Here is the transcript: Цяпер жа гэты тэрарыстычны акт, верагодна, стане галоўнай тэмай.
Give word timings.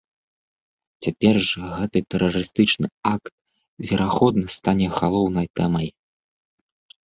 Цяпер 1.07 1.35
жа 1.49 1.67
гэты 1.73 1.99
тэрарыстычны 2.15 2.87
акт, 3.13 3.33
верагодна, 3.93 4.47
стане 4.59 4.87
галоўнай 4.99 5.47
тэмай. 5.61 5.87